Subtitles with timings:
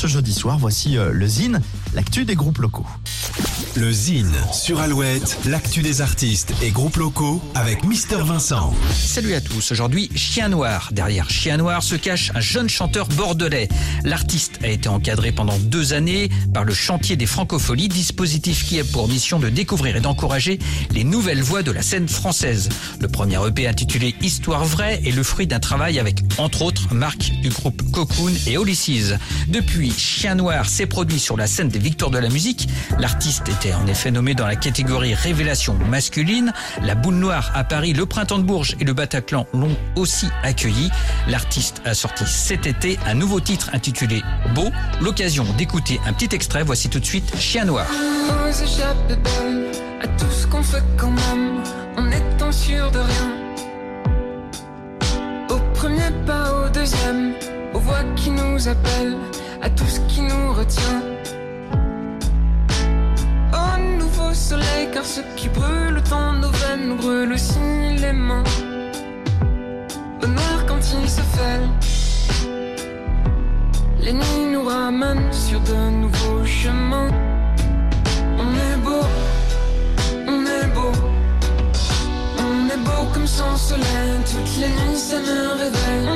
[0.00, 0.56] ce jeudi soir.
[0.58, 1.60] Voici euh, le Zine,
[1.92, 2.86] l'actu des groupes locaux.
[3.76, 8.72] Le Zine sur Alouette, l'actu des artistes et groupes locaux avec Mister Vincent.
[8.92, 10.88] Salut à tous, aujourd'hui Chien Noir.
[10.92, 13.68] Derrière Chien Noir se cache un jeune chanteur bordelais.
[14.02, 18.84] L'artiste a été encadré pendant deux années par le chantier des francopholies, dispositif qui a
[18.84, 20.58] pour mission de découvrir et d'encourager
[20.92, 22.70] les nouvelles voix de la scène française.
[23.00, 27.32] Le premier EP intitulé Histoire vraie est le fruit d'un travail avec, entre autres, Marc
[27.42, 29.14] du groupe Cocoon et Olysses.
[29.48, 32.68] Depuis, Chien Noir s'est produit sur la scène des Victoires de la musique.
[32.98, 36.52] L'artiste était en effet nommé dans la catégorie révélation masculine.
[36.82, 40.90] La boule noire à Paris, le printemps de Bourges et le Bataclan l'ont aussi accueilli.
[41.28, 44.22] L'artiste a sorti cet été un nouveau titre intitulé
[44.54, 44.70] Beau.
[45.00, 46.62] L'occasion d'écouter un petit extrait.
[46.62, 47.86] Voici tout de suite Chien Noir.
[55.48, 57.34] Au premier pas, au deuxième,
[57.74, 59.16] aux voix qui nous appellent,
[59.62, 61.02] à tout ce qui nous retient.
[63.52, 67.58] Au nouveau soleil, car ce qui brûle dans nos veines nous brûle aussi
[67.98, 68.44] les mains.
[70.22, 71.60] Noir quand il se fait.
[74.00, 77.10] Les nuits nous ramènent sur de nouveaux chemins.
[78.38, 79.04] On est beau,
[80.26, 80.92] on est beau,
[82.38, 84.12] on est beau comme sans soleil.
[84.30, 86.09] Toutes les nuits ça me réveille.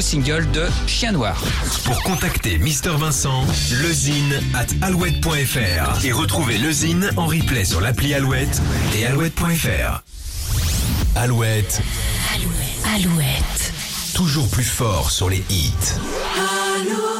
[0.00, 1.42] Nouveau single de Chien Noir.
[1.84, 3.44] Pour contacter Mister Vincent,
[3.82, 8.62] lezine at alouette.fr et retrouver lezine en replay sur l'appli Alouette
[8.96, 10.02] et alouette.fr.
[11.16, 11.82] Alouette,
[12.94, 13.72] Alouette.
[14.14, 15.74] toujours plus fort sur les hits.
[16.76, 17.19] Alouette.